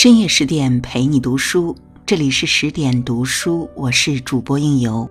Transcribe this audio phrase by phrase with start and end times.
[0.00, 1.76] 深夜十点陪你读书，
[2.06, 5.10] 这里是十点读书，我是主播应由。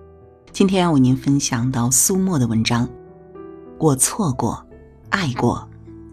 [0.50, 2.88] 今天要为您分享到苏沫的文章。
[3.78, 4.66] 我错过，
[5.10, 5.68] 爱过，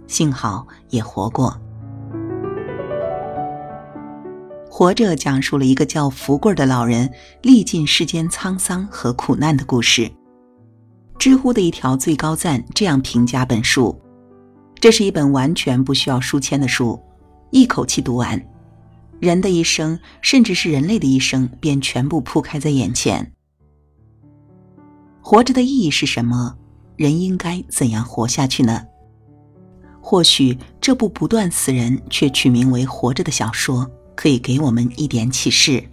[0.08, 1.58] 幸好也活过。
[4.70, 7.10] 活着讲述了一个叫福贵的老人
[7.44, 10.12] 历尽世间沧桑和苦难的故事。
[11.18, 13.98] 知乎的一条最高赞这样评价本书：
[14.82, 17.02] 这是一本完全不需要书签的书，
[17.52, 18.38] 一口气读完。
[19.20, 23.32] 人的一生，甚至是人类的一生，便全部铺开在眼前。
[25.22, 26.55] 活着的意义是什么？
[26.96, 28.86] 人应该怎样活下去呢？
[30.00, 35.84] 或许这部不断死人却取名为《活着》的小说，可以给我们一点启示。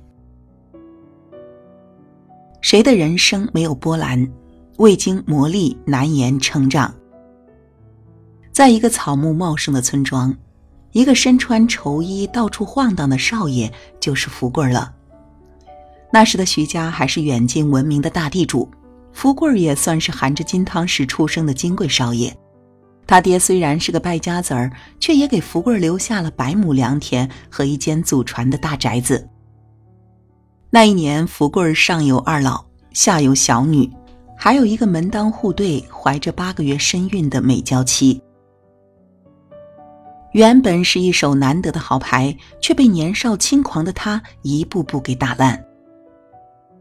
[2.61, 4.31] 谁的人生没有波澜？
[4.79, 6.95] 未经磨砺，难言成长。
[8.53, 10.37] 在一个草木茂盛的村庄。
[10.93, 14.95] 一个身穿绸衣到处晃荡的少爷就是福贵了。
[16.13, 18.71] 那时的徐家还是远近闻名的大地主，
[19.13, 22.37] 福贵也算是含着金汤匙出生的金贵少爷。
[23.07, 24.71] 他爹虽然是个败家子儿，
[25.01, 29.29] 却也给福贵留下了百亩良田和一间祖传的大宅子。
[30.71, 33.91] 那一年，福贵上有二老，下有小女，
[34.37, 38.23] 还有一个门当户对、怀着八个月身孕的美娇妻。
[40.33, 45.63] 原本是一手难得的好牌，却被年少轻狂的他一步步给打烂。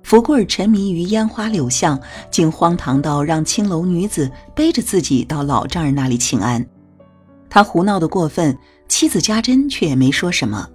[0.04, 2.00] 福贵沉迷于烟花柳巷，
[2.32, 6.66] 竟荒唐到让青楼女子背着自己到老丈人那里请安。
[7.50, 10.68] 他胡闹的过分，妻子家珍却也没说什么，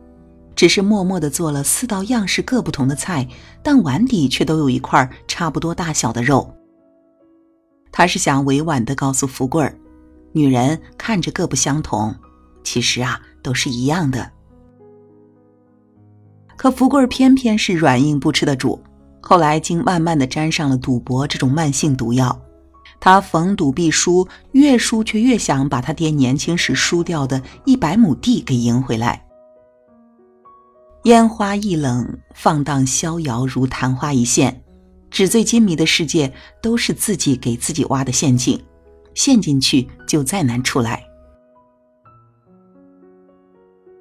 [0.54, 3.26] 只是默默地做了四道样式各不同的菜，
[3.62, 6.54] 但碗底却都有一块差不多大小的肉。
[7.90, 9.74] 他是想委婉地告诉福贵儿
[10.32, 12.14] 女人看着各不相同。
[12.66, 14.28] 其实啊，都是一样的。
[16.56, 18.82] 可福贵偏偏是软硬不吃的主，
[19.20, 22.36] 后来竟慢慢的沾上了赌博这种慢性毒药。
[22.98, 29.24] 他逢赌必输，越输却越想把他爹年轻时输掉的一百亩地给赢回来。
[31.04, 34.64] 烟花易冷，放荡逍遥如昙花一现，
[35.08, 38.60] 纸醉金迷的世界都是自己给自己挖的陷阱，
[39.14, 41.04] 陷进去就再难出来。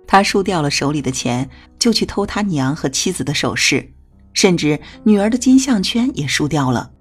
[0.07, 1.49] 他输掉了手里的钱，
[1.79, 3.91] 就去偷他娘和妻子的首饰，
[4.33, 6.91] 甚至女儿的金项圈也输掉了。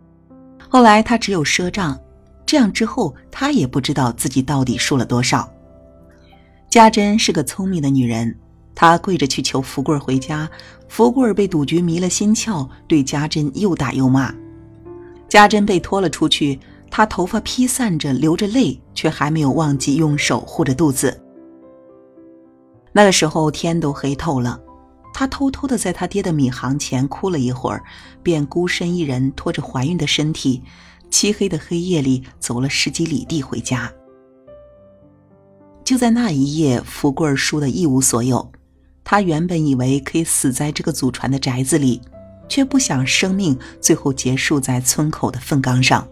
[0.69, 1.99] 后来他只有赊账，
[2.45, 5.49] 这样之后他也不知道自己到底输了多少。
[6.71, 8.37] 家珍是个聪明的女人，
[8.75, 10.51] 她跪着去求福贵回家，
[10.89, 14.35] 福贵被赌局迷了心窍，对家珍又打又骂。
[15.29, 16.59] 家珍被拖了出去，
[16.91, 21.24] 她头发披散着，流着泪，却还没有忘记用手护着肚子。
[22.97, 24.61] 那个时候天都黑透了，
[25.13, 27.83] 他偷偷的在他爹的米行前哭了一会儿，
[28.23, 30.63] 便孤身一人拖着怀孕的身体，
[31.11, 33.93] 漆黑的黑夜里走了十几里地回家。
[35.83, 38.49] 就在那一夜，福贵输得一无所有。
[39.03, 42.01] 他原本以为可以死在这个祖传的宅子里，
[42.49, 46.07] 却不想生命最后结束在村口的粪缸上。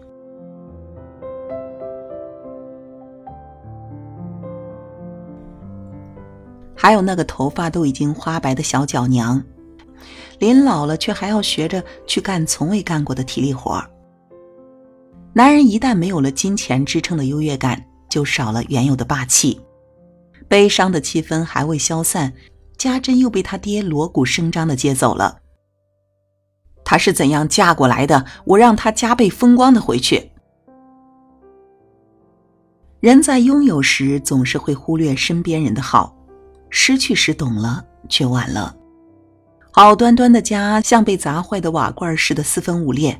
[6.83, 9.41] 还有那个头发都已经花白的小脚娘，
[10.39, 13.81] 临老了却还要学着去干从未干过的体力活
[15.31, 19.61] 男人一旦没有了金钱支撑的优越感，就少了原有的霸气。
[20.49, 22.33] 悲伤的气氛还未消散，
[22.77, 25.39] 家珍又被他爹锣鼓声张的接走了。
[26.83, 28.25] 她是怎样嫁过来的？
[28.43, 30.31] 我让她加倍风光的回去。
[32.99, 36.13] 人在拥有时总是会忽略身边人的好。
[36.75, 38.75] 失去时懂了，却晚了。
[39.69, 43.17] 好端端的家像被砸坏的瓦罐似的四分五裂，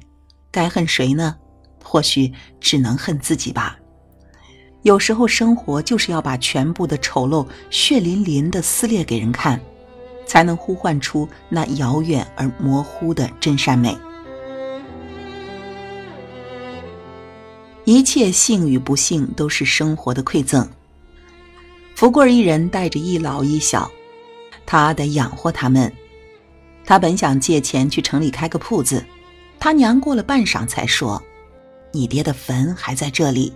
[0.50, 1.36] 该恨谁呢？
[1.84, 3.78] 或许只能恨自己吧。
[4.82, 9.62] 有时候生活就是要把全部的丑陋血淋淋的撕裂给人看，
[10.26, 13.96] 才能呼唤出那遥远而模糊的真善美。
[17.86, 20.68] 一切幸与不幸都是生活的馈赠。
[21.96, 23.90] 福贵一人带着一老一小，
[24.66, 25.92] 他得养活他们。
[26.86, 29.04] 他本想借钱去城里开个铺子，
[29.60, 31.22] 他娘过了半晌才说
[31.94, 33.54] ：“你爹的坟还在这里。”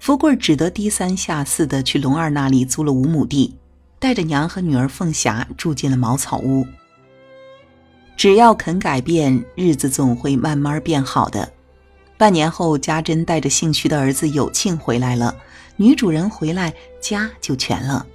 [0.00, 3.56] 福贵只得低三下四的去龙二那里租了五亩地，
[4.00, 6.66] 带着娘和女儿凤霞住进了茅草屋。
[8.16, 11.52] 只要肯改变，日子总会慢慢变好的。
[12.18, 15.36] 半年后，家珍带着姓徐的儿子有庆回来了。
[15.76, 18.06] 女主人回来，家就全了。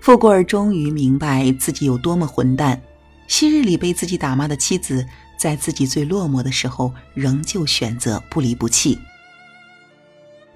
[0.00, 2.80] 富贵儿终于明白自己有多么混蛋。
[3.26, 5.04] 昔日里被自己打骂的妻子，
[5.38, 8.98] 在自己最落寞的时候，仍旧选择不离不弃。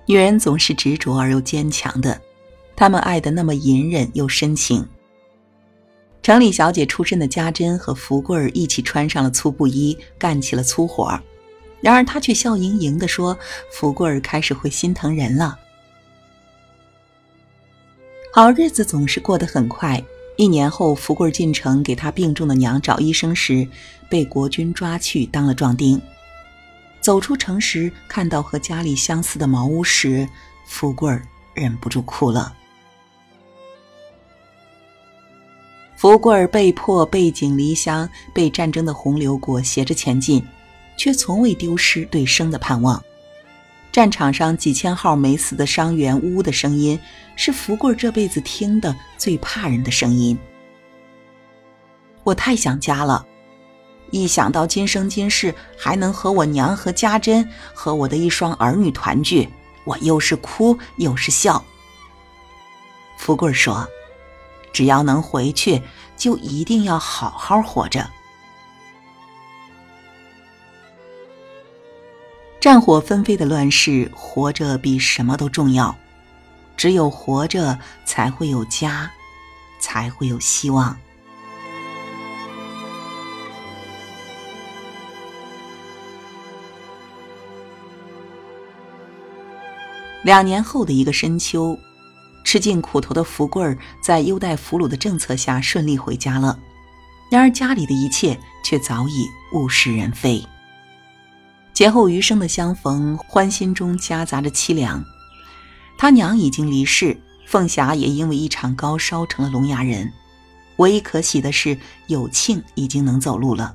[0.07, 2.19] 女人总是执着而又坚强的，
[2.75, 4.87] 她们爱的那么隐忍又深情。
[6.23, 11.23] 城里小姐出身的家珍和福贵儿一起穿上了粗布衣，干起了粗活儿
[11.83, 13.37] 然而他却笑盈盈地说
[13.71, 15.59] ：“福贵儿开始会心疼人了。”
[18.33, 20.03] 好日子总是过得很快。
[20.37, 23.69] 一年后，福贵儿进城给他病重的娘找医生时，
[24.09, 26.01] 被国军抓去当了壮丁。
[27.03, 30.27] 走出城时，看到和家里相似的茅屋时，
[30.65, 32.55] 福贵儿忍不住哭了。
[35.97, 40.43] 福贵儿被迫背井离乡，被战争的洪流裹挟着前进，
[40.97, 43.03] 却从未丢失对生的盼望。
[43.91, 46.99] 战场上几千号没死的伤员呜呜的声音，
[47.37, 50.39] 是福贵这辈子听的最怕人的声音。
[52.25, 53.27] 我太想家了。
[54.11, 59.49] 一想到今生今世还能和我娘和家珍和我的一双儿女团聚，
[59.85, 61.63] 我又是哭又是笑。
[63.17, 63.89] 福贵说
[64.73, 65.83] ：“只要能回去，
[66.17, 68.09] 就一定要好好活着。”
[72.63, 75.93] 战火纷飞的乱世，活着比什么都重要。
[76.77, 79.11] 只有活着，才会有家，
[79.81, 80.97] 才会有希望。
[90.23, 91.77] 两年后的一个深秋，
[92.45, 96.57] 吃尽苦头的福贵儿在优待俘虏的政策下顺利回家了。
[97.29, 100.41] 然而家里的一切却早已物是人非。
[101.73, 105.05] 劫后余生的相逢，欢心中夹杂着凄凉。
[105.99, 107.17] 他娘已经离世，
[107.47, 110.13] 凤霞也因为一场高烧成了聋哑人。
[110.77, 111.79] 唯一可喜的是，
[112.09, 113.75] 有庆已经能走路了。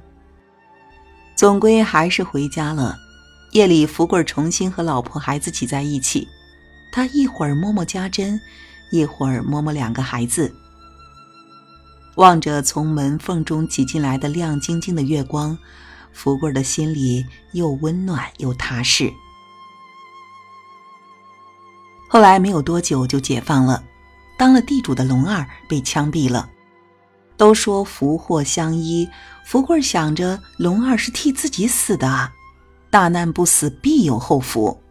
[1.35, 2.97] 总归还是回家了。
[3.51, 6.27] 夜里，福贵重新和老婆孩子挤在一起。
[6.91, 8.39] 他一会儿摸摸家珍，
[8.91, 10.53] 一会儿摸摸两个孩子，
[12.15, 15.57] 望着从门缝中挤进来的亮晶晶的月光，
[16.17, 19.13] 福贵的心里又温暖又踏实。
[22.09, 23.83] 后来没有多久就解放了，
[24.35, 26.49] 当了地主的龙二被枪毙了。
[27.37, 29.07] 都说福祸相依，
[29.45, 32.33] 福贵想着龙二是替自己死的啊，
[32.89, 34.81] 大难不死必有后福。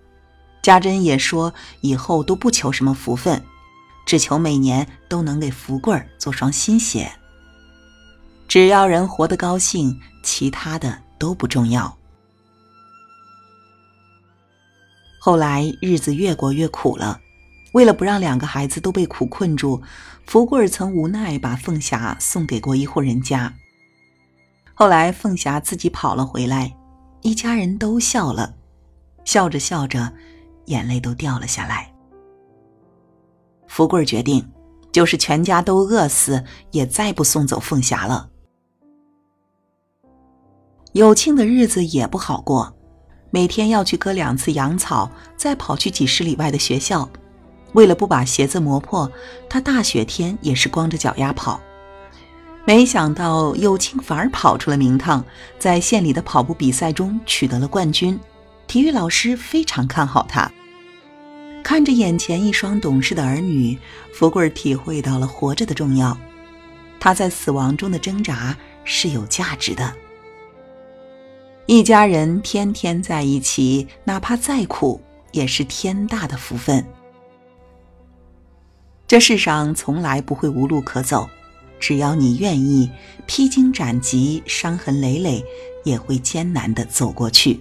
[0.62, 3.42] 家珍也说，以后都不求什么福分，
[4.06, 7.10] 只求每年都能给福贵儿做双新鞋。
[8.46, 11.96] 只要人活得高兴，其他的都不重要。
[15.18, 17.20] 后来日子越过越苦了，
[17.72, 19.82] 为了不让两个孩子都被苦困住，
[20.26, 23.52] 福贵儿曾无奈把凤霞送给过一户人家。
[24.74, 26.76] 后来凤霞自己跑了回来，
[27.22, 28.54] 一家人都笑了，
[29.24, 30.12] 笑着笑着。
[30.66, 31.92] 眼泪都掉了下来。
[33.68, 34.44] 福贵儿决定，
[34.90, 38.28] 就是全家都饿死，也再不送走凤霞了。
[40.96, 42.74] 有庆的日子也不好过，
[43.28, 47.06] 每天要去割两次羊草，再跑去几十里外的学校。
[47.74, 49.12] 为了不把鞋子磨破，
[49.46, 51.60] 他大雪天也是光着脚丫跑。
[52.64, 55.22] 没想到有庆反而跑出了名堂，
[55.58, 58.18] 在县里的跑步比赛中取得了冠军。
[58.66, 60.50] 体育老师非常看好他。
[61.62, 63.78] 看着眼前一双懂事的儿女，
[64.14, 66.16] 福贵体会到了活着的重要。
[66.98, 69.92] 他在死亡中的挣扎是有价值的。
[71.66, 75.00] 一家人天天在一起，哪怕再苦，
[75.32, 76.84] 也是天大的福分。
[79.08, 81.28] 这世上从来不会无路可走，
[81.80, 82.88] 只要你愿意，
[83.26, 85.44] 披荆斩棘，伤痕累累，
[85.82, 87.58] 也会艰难的走过去。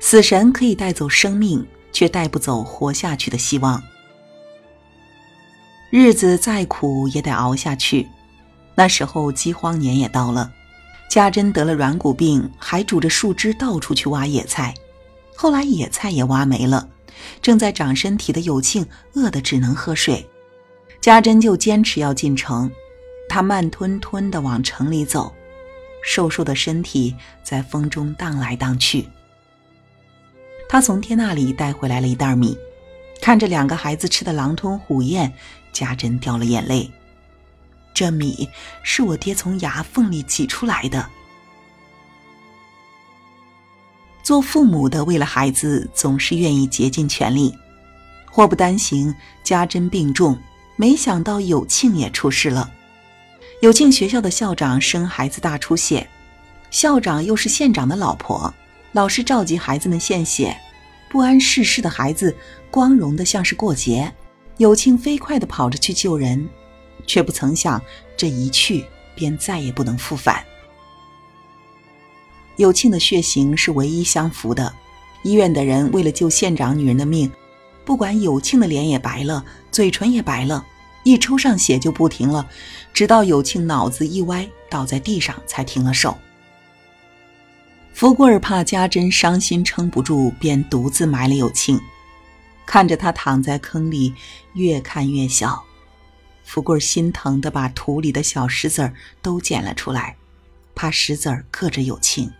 [0.00, 3.82] 死神可以带走生命，却带不走活下去的希望。
[5.90, 8.08] 日子再苦也得熬下去。
[8.78, 10.52] 那时候饥荒年也到了，
[11.10, 14.72] 家珍得了软骨病，还拄着树枝到处去挖野菜。
[15.34, 16.88] 后来野菜也挖没了，
[17.42, 20.24] 正在长身体的有庆饿得只能喝水。
[21.00, 22.70] 家珍就坚持要进城，
[23.28, 25.34] 他慢吞吞地往城里走，
[26.04, 29.08] 瘦瘦的身体在风中荡来荡去。
[30.68, 32.56] 他从爹那里带回来了一袋米，
[33.20, 35.32] 看着两个孩子吃的狼吞虎咽，
[35.72, 36.88] 家珍掉了眼泪。
[37.98, 38.48] 这米
[38.84, 41.04] 是我爹从牙缝里挤出来的。
[44.22, 47.52] 做父母的为了孩子，总是愿意竭尽全力。
[48.30, 49.12] 祸不单行，
[49.42, 50.38] 家珍病重，
[50.76, 52.70] 没想到有庆也出事了。
[53.62, 56.08] 有庆学校的校长生孩子大出血，
[56.70, 58.54] 校长又是县长的老婆，
[58.92, 60.56] 老是召集孩子们献血。
[61.10, 62.32] 不谙世事的孩子，
[62.70, 64.14] 光荣的像是过节。
[64.58, 66.48] 有庆飞快地跑着去救人，
[67.08, 67.82] 却不曾想
[68.16, 68.84] 这一去
[69.16, 70.44] 便再也不能复返。
[72.54, 74.72] 有庆的血型是唯一相符的，
[75.22, 77.28] 医院的人为了救县长女人的命，
[77.84, 80.64] 不管有庆的脸也白了，嘴唇也白了，
[81.04, 82.48] 一抽上血就不停了，
[82.92, 86.16] 直到有庆脑子一歪倒在地上才停了手。
[87.94, 91.80] 福贵儿怕家珍伤心撑不住，便独自埋了有庆，
[92.66, 94.14] 看着他躺在坑里，
[94.54, 95.64] 越看越小，
[96.48, 100.16] 福贵心疼的把土里的小石子儿都捡了出来，
[100.74, 102.32] 怕石子儿硌着有庆。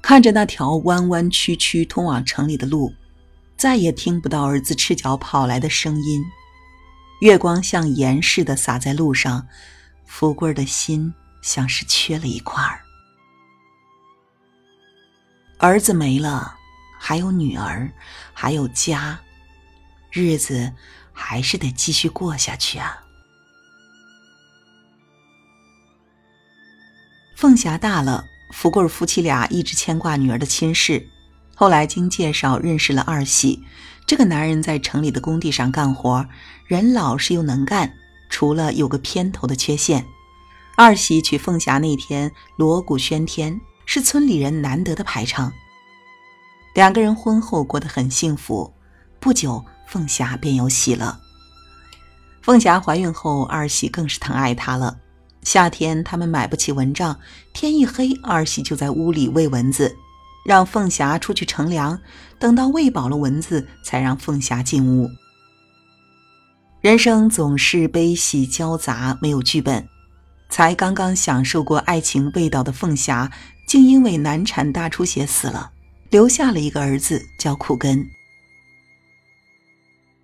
[0.00, 2.94] 看着那条弯弯曲曲通往城里的路，
[3.56, 6.24] 再也听不到儿子赤脚跑来的声音。
[7.20, 9.44] 月光像盐似的洒在路上，
[10.06, 12.80] 福贵的心像是缺了一块儿。
[15.58, 16.54] 儿子没了，
[17.00, 17.90] 还有女儿，
[18.32, 19.18] 还有家，
[20.12, 20.72] 日子
[21.20, 22.98] 还是得继续过下去啊。
[27.36, 28.24] 凤霞大了。
[28.52, 31.06] 福贵夫妻俩一直牵挂女儿的亲事，
[31.54, 33.62] 后来经介绍认识了二喜。
[34.04, 36.26] 这个男人在城里的工地上干活，
[36.66, 37.94] 人老实又能干，
[38.28, 40.04] 除了有个偏头的缺陷。
[40.76, 45.52] 二喜娶凤霞那天锣鼓喧天，是村里人难得的排场。
[46.74, 48.74] 两个人婚后过得很幸福，
[49.20, 51.18] 不久凤霞便有喜了。
[52.42, 54.96] 凤霞怀孕后，二喜更是疼爱她了。
[55.42, 57.18] 夏天，他们买不起蚊帐，
[57.52, 59.96] 天一黑，二喜就在屋里喂蚊子，
[60.46, 61.98] 让凤霞出去乘凉。
[62.38, 65.10] 等到喂饱了蚊子，才让凤霞进屋。
[66.80, 69.88] 人生总是悲喜交杂，没有剧本。
[70.48, 73.30] 才刚刚享受过爱情味道的凤霞，
[73.66, 75.72] 竟因为难产大出血死了，
[76.10, 78.08] 留下了一个儿子叫苦根。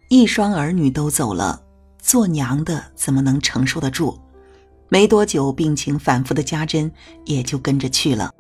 [0.09, 1.61] 一双儿女都走了，
[1.99, 4.17] 做娘的怎么能承受得住？
[4.89, 6.91] 没多久，病情反复的家珍
[7.25, 8.33] 也就跟着去了。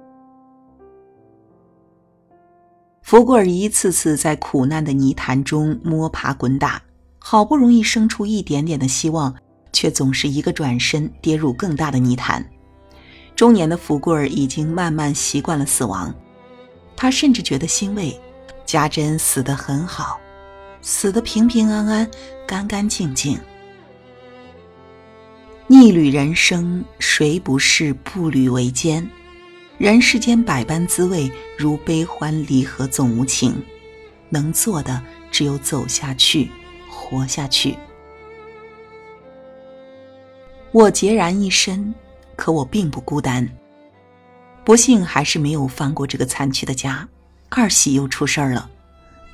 [3.03, 6.81] 福贵儿一次次在苦难的泥潭中摸爬滚打，
[7.19, 9.35] 好不容易生出一点点的希望，
[9.73, 12.49] 却总是一个转身跌入更大的泥潭。
[13.35, 16.15] 中年的福贵儿已经慢慢习惯了死亡，
[16.97, 18.19] 他甚至觉得欣慰：
[18.65, 20.19] 家珍死得很好，
[20.87, 22.09] 死得平平安安、
[22.47, 23.37] 干干净净。
[25.67, 29.05] 逆旅人生，谁不是步履维艰？
[29.79, 31.29] 人世间百般滋味，
[31.59, 33.61] 如悲欢离合总无情。
[34.29, 36.49] 能做的只有走下去，
[36.89, 37.77] 活下去。
[40.71, 41.93] 我孑然一身，
[42.37, 43.49] 可我并不孤单。
[44.65, 47.09] 不幸还是没有放过这个残缺的家。
[47.49, 48.71] 二喜又出事儿了，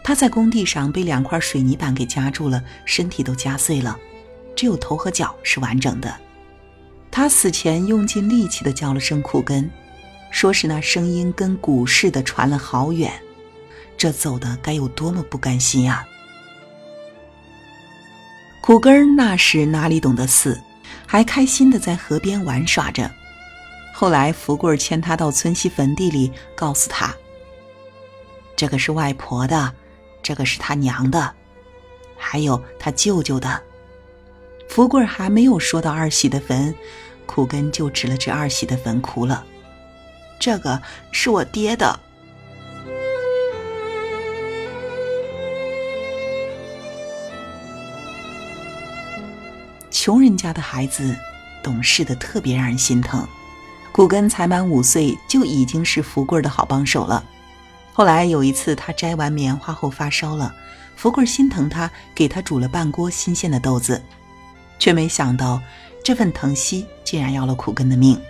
[0.04, 3.96] 他在工地上被两块水泥板给夹住了，身体都夹碎了。
[4.54, 6.14] 只有头和脚是完整的。
[7.10, 9.70] 他死前用尽力气的叫了声“苦根”，
[10.30, 13.12] 说是那声音跟鼓似的传了好远。
[13.96, 16.04] 这走的该有多么不甘心呀！
[18.60, 20.60] 苦根那时哪里懂得死，
[21.06, 23.10] 还开心的在河边玩耍着。
[23.92, 27.14] 后来福贵牵他到村西坟地里，告诉他
[28.56, 29.74] ：“这个是外婆的，
[30.22, 31.34] 这个是他娘的，
[32.16, 33.62] 还有他舅舅的。”
[34.68, 36.74] 福贵还没有说到二喜的坟，
[37.26, 39.44] 苦根就指了指二喜的坟，哭了。
[40.38, 42.00] 这个是我爹的。
[49.90, 51.14] 穷人家的孩子，
[51.62, 53.28] 懂事的特别让人心疼。
[53.92, 57.22] 苦根才满五岁，就已经是福贵的好帮手了。
[57.92, 60.54] 后来有一次，他摘完棉花后发烧了，
[60.96, 64.02] 福贵心疼他，给他煮了半锅新鲜的豆子。
[64.78, 65.62] 却没想到，
[66.02, 68.20] 这份疼惜竟然要了苦根的命。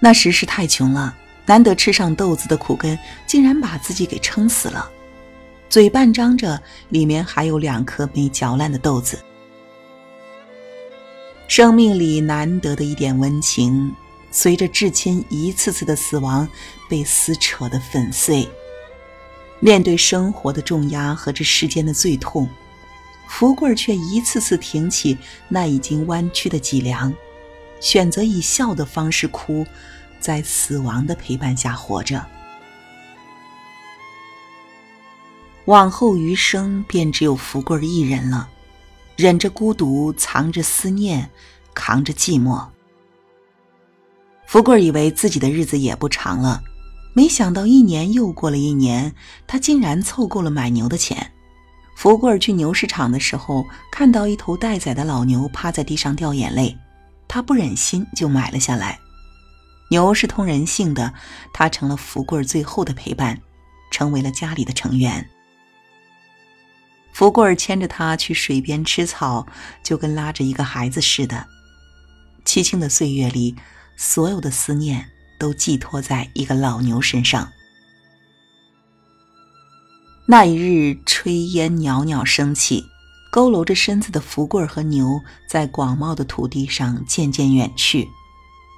[0.00, 1.14] 那时是太穷了，
[1.46, 4.90] 难得吃上豆子的苦根，竟然把自己给撑死了，
[5.68, 9.22] 嘴半张着，里面还有两颗没嚼烂的豆子。
[11.46, 13.94] 生命里难得的一点温情，
[14.30, 16.48] 随着至亲一次次的死亡，
[16.94, 18.48] 被撕扯的粉碎。
[19.58, 22.48] 面对生活的重压和这世间的最痛。
[23.26, 27.12] 福贵却一次次挺起那已经弯曲的脊梁，
[27.80, 29.66] 选择以笑的方式哭，
[30.20, 32.24] 在死亡的陪伴下活着。
[35.64, 38.48] 往后余生便只有福贵一人了，
[39.16, 41.28] 忍着孤独，藏着思念，
[41.74, 42.64] 扛着寂寞。
[44.46, 46.62] 福贵以为自己的日子也不长了，
[47.14, 49.14] 没想到一年又过了一年，
[49.46, 51.32] 他竟然凑够了买牛的钱。
[51.96, 56.76] 福贵去牛市场的时候，看到一头待宰的老牛趴在地上掉眼泪，
[57.28, 58.98] 他不忍心，就买了下来。
[59.90, 61.14] 牛是通人性的，
[61.52, 63.40] 它成了福贵最后的陪伴，
[63.92, 65.28] 成为了家里的成员。
[67.12, 69.46] 福贵牵着它去水边吃草，
[69.84, 71.46] 就跟拉着一个孩子似的。
[72.44, 73.54] 凄清的岁月里，
[73.96, 75.10] 所有的思念
[75.44, 77.52] 都寄托在一个老牛身上。
[80.24, 82.82] 那一日，炊烟袅袅升起，
[83.30, 88.08] 佝偻着身子的福贵和牛在广袤的土地上渐渐远去，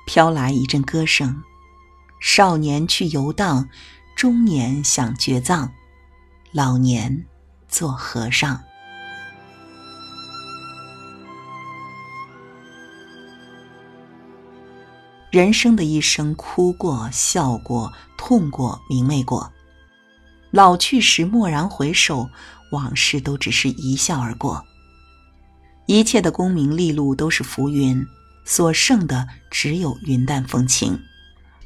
[0.08, 1.40] 飘来一阵歌声：
[2.20, 3.68] 少年去游荡，
[4.16, 5.70] 中年想绝葬，
[6.50, 7.26] 老年。
[7.68, 8.60] 做和尚，
[15.36, 19.52] 人生的一生，哭过、笑过、痛过、明媚过，
[20.50, 22.30] 老去时蓦然回首，
[22.72, 24.64] 往事都只是一笑而过。
[25.84, 28.02] 一切的功名利禄都是浮云，
[28.46, 30.98] 所剩的只有云淡风轻。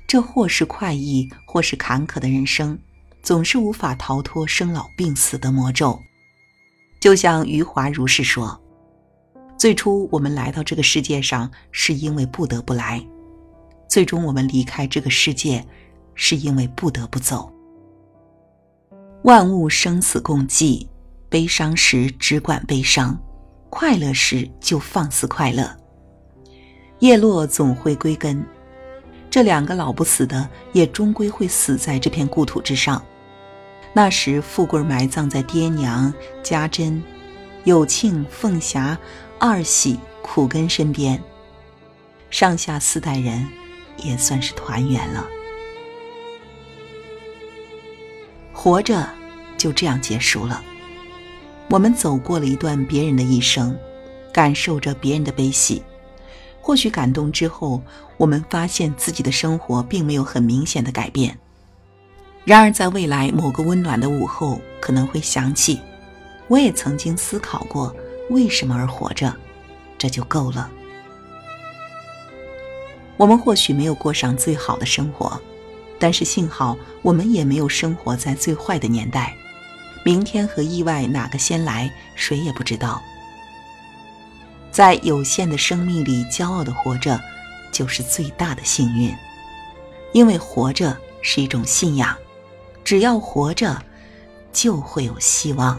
[0.05, 2.77] 这或是快意，或是坎坷的人生。
[3.23, 5.97] 总是无法逃脱生老病死的魔咒，
[6.99, 8.61] 就像余华如是说
[9.57, 12.99] ：“最初我们来到这个世界上，是因为不得不来；
[13.91, 15.67] 最终我们离开这个世界，
[16.15, 17.53] 是因为不得不走。
[19.25, 20.89] 万物生死共济，
[21.29, 23.21] 悲伤时只管悲伤，
[23.69, 25.77] 快乐时就放肆快乐。
[27.01, 28.47] 叶落总会归根。”
[29.29, 33.05] 这两个老不死的，也终归会死在这片故土之上。
[33.93, 36.15] 那时，富贵埋葬在爹娘、
[36.45, 37.03] 家珍、
[37.65, 38.97] 有庆、凤霞、
[39.41, 41.21] 二喜、苦根身边，
[42.31, 43.47] 上下四代人
[44.01, 45.27] 也算是团圆了。
[48.53, 49.09] 活着
[49.57, 50.63] 就这样结束了。
[51.71, 53.79] 我们走过了一段别人的一生，
[54.33, 55.83] 感受着别人的悲喜。
[56.61, 57.83] 或许感动之后，
[58.17, 61.39] 我们发现自己的生活并没有很明显的改变。
[62.45, 65.81] 然而，在未来某个温暖的午后，可能会想起，
[66.49, 67.95] 我也曾经思考过
[68.31, 69.35] 为什么而活着，
[69.97, 70.71] 这就够了。
[73.21, 75.39] 我们或许没有过上最好的生活，
[75.99, 79.37] 但是幸好我们也没有生活在最坏的年代。
[80.07, 82.99] 明天和意外哪个先来，谁也不知道。
[84.73, 87.21] 在有限的生命里骄傲的活着，
[87.71, 89.15] 就是最大的幸运。
[90.15, 92.17] 因为活着是一种信仰，
[92.83, 93.83] 只要活着，
[94.51, 95.79] 就会有希望。